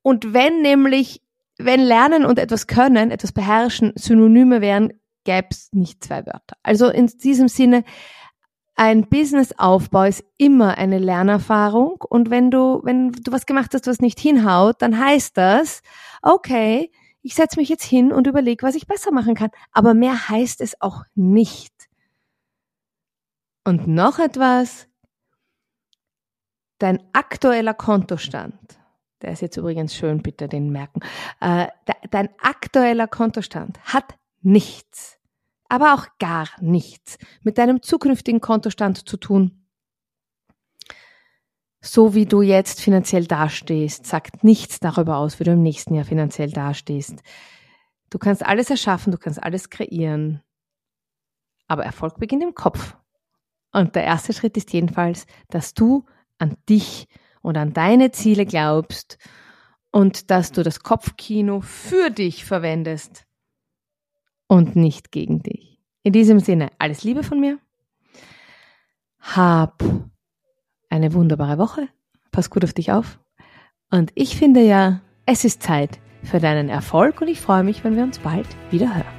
Und 0.00 0.32
wenn 0.32 0.62
nämlich, 0.62 1.20
wenn 1.58 1.80
Lernen 1.80 2.24
und 2.24 2.38
etwas 2.38 2.66
können, 2.66 3.10
etwas 3.10 3.32
beherrschen, 3.32 3.92
Synonyme 3.94 4.62
wären, 4.62 4.94
gäbe 5.24 5.48
es 5.50 5.68
nicht 5.72 6.02
zwei 6.02 6.24
Wörter. 6.24 6.56
Also 6.62 6.88
in 6.88 7.08
diesem 7.08 7.48
Sinne, 7.48 7.84
ein 8.78 9.08
Businessaufbau 9.08 10.04
ist 10.04 10.24
immer 10.36 10.78
eine 10.78 10.98
Lernerfahrung 10.98 12.00
und 12.08 12.30
wenn 12.30 12.52
du, 12.52 12.80
wenn 12.84 13.10
du 13.10 13.32
was 13.32 13.44
gemacht 13.44 13.74
hast, 13.74 13.88
was 13.88 13.98
nicht 13.98 14.20
hinhaut, 14.20 14.80
dann 14.82 15.04
heißt 15.04 15.36
das, 15.36 15.82
okay, 16.22 16.92
ich 17.20 17.34
setze 17.34 17.58
mich 17.58 17.68
jetzt 17.68 17.82
hin 17.82 18.12
und 18.12 18.28
überlege, 18.28 18.64
was 18.64 18.76
ich 18.76 18.86
besser 18.86 19.10
machen 19.10 19.34
kann. 19.34 19.50
Aber 19.72 19.94
mehr 19.94 20.28
heißt 20.28 20.60
es 20.60 20.80
auch 20.80 21.02
nicht. 21.16 21.74
Und 23.64 23.88
noch 23.88 24.20
etwas, 24.20 24.86
dein 26.78 27.02
aktueller 27.12 27.74
Kontostand, 27.74 28.78
der 29.22 29.32
ist 29.32 29.42
jetzt 29.42 29.56
übrigens 29.56 29.96
schön, 29.96 30.22
bitte 30.22 30.46
den 30.46 30.70
merken, 30.70 31.00
äh, 31.40 31.66
dein 32.12 32.28
aktueller 32.38 33.08
Kontostand 33.08 33.80
hat 33.92 34.16
nichts 34.40 35.17
aber 35.68 35.94
auch 35.94 36.06
gar 36.18 36.48
nichts 36.60 37.18
mit 37.42 37.58
deinem 37.58 37.82
zukünftigen 37.82 38.40
Kontostand 38.40 39.08
zu 39.08 39.16
tun. 39.16 39.66
So 41.80 42.14
wie 42.14 42.26
du 42.26 42.42
jetzt 42.42 42.80
finanziell 42.80 43.26
dastehst, 43.26 44.06
sagt 44.06 44.42
nichts 44.42 44.80
darüber 44.80 45.18
aus, 45.18 45.38
wie 45.38 45.44
du 45.44 45.52
im 45.52 45.62
nächsten 45.62 45.94
Jahr 45.94 46.04
finanziell 46.04 46.50
dastehst. 46.50 47.22
Du 48.10 48.18
kannst 48.18 48.44
alles 48.44 48.70
erschaffen, 48.70 49.12
du 49.12 49.18
kannst 49.18 49.42
alles 49.42 49.70
kreieren. 49.70 50.42
Aber 51.68 51.84
Erfolg 51.84 52.18
beginnt 52.18 52.42
im 52.42 52.54
Kopf. 52.54 52.96
Und 53.70 53.94
der 53.94 54.04
erste 54.04 54.32
Schritt 54.32 54.56
ist 54.56 54.72
jedenfalls, 54.72 55.26
dass 55.50 55.74
du 55.74 56.04
an 56.38 56.56
dich 56.68 57.06
und 57.42 57.56
an 57.56 57.74
deine 57.74 58.10
Ziele 58.10 58.46
glaubst 58.46 59.18
und 59.92 60.30
dass 60.30 60.50
du 60.50 60.62
das 60.62 60.80
Kopfkino 60.80 61.60
für 61.60 62.10
dich 62.10 62.44
verwendest 62.44 63.27
und 64.48 64.74
nicht 64.74 65.12
gegen 65.12 65.42
dich. 65.42 65.78
In 66.02 66.12
diesem 66.12 66.40
Sinne, 66.40 66.70
alles 66.78 67.04
Liebe 67.04 67.22
von 67.22 67.38
mir. 67.38 67.58
Hab 69.20 69.84
eine 70.88 71.12
wunderbare 71.12 71.58
Woche. 71.58 71.88
Pass 72.32 72.50
gut 72.50 72.64
auf 72.64 72.72
dich 72.72 72.90
auf. 72.90 73.20
Und 73.90 74.10
ich 74.14 74.36
finde 74.36 74.62
ja, 74.62 75.00
es 75.26 75.44
ist 75.44 75.62
Zeit 75.62 76.00
für 76.22 76.40
deinen 76.40 76.68
Erfolg 76.68 77.20
und 77.20 77.28
ich 77.28 77.40
freue 77.40 77.62
mich, 77.62 77.84
wenn 77.84 77.96
wir 77.96 78.02
uns 78.02 78.18
bald 78.18 78.46
wieder 78.70 78.94
hören. 78.94 79.18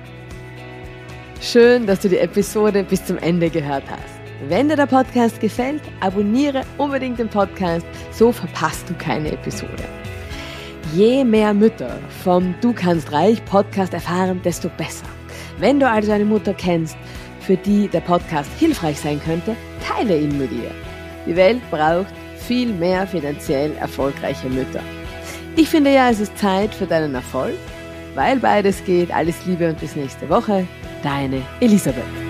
Schön, 1.42 1.88
dass 1.88 2.02
du 2.02 2.10
die 2.10 2.18
Episode 2.18 2.84
bis 2.84 3.06
zum 3.06 3.18
Ende 3.18 3.50
gehört 3.50 3.90
hast. 3.90 4.20
Wenn 4.48 4.70
dir 4.70 4.76
der 4.76 4.86
Podcast 4.86 5.40
gefällt, 5.40 5.82
abonniere 6.00 6.64
unbedingt 6.78 7.20
den 7.20 7.30
Podcast, 7.30 7.86
so 8.12 8.32
verpasst 8.32 8.90
du 8.90 8.94
keine 8.96 9.32
Episode. 9.32 9.84
Je 10.94 11.24
mehr 11.24 11.54
Mütter 11.54 12.00
vom 12.24 12.56
Du 12.62 12.74
kannst 12.74 13.12
reich 13.12 13.44
Podcast 13.46 13.94
erfahren, 13.94 14.42
desto 14.44 14.70
besser. 14.70 15.06
Wenn 15.60 15.80
du 15.80 15.90
also 15.90 16.12
eine 16.12 16.26
Mutter 16.26 16.54
kennst, 16.54 16.98
für 17.42 17.58
die 17.58 17.88
der 17.88 18.02
Podcast 18.02 18.50
hilfreich 18.60 19.00
sein 19.00 19.20
könnte, 19.24 19.56
teile 19.86 20.18
ihn 20.18 20.38
mit 20.38 20.52
ihr. 20.52 20.72
Die 21.26 21.36
Welt 21.36 21.62
braucht 21.70 22.14
viel 22.38 22.72
mehr 22.72 23.06
finanziell 23.06 23.76
erfolgreiche 23.78 24.50
Mütter. 24.50 24.82
Ich 25.56 25.68
finde 25.68 25.94
ja, 25.94 26.10
es 26.10 26.20
ist 26.20 26.38
Zeit 26.38 26.74
für 26.74 26.86
deinen 26.86 27.14
Erfolg, 27.14 27.56
weil 28.16 28.38
beides 28.38 28.84
geht. 28.86 29.12
Alles 29.14 29.46
Liebe 29.46 29.70
und 29.70 29.80
bis 29.80 29.96
nächste 29.96 30.30
Woche. 30.30 30.66
Deine 31.04 31.42
Elisabeth. 31.60 32.29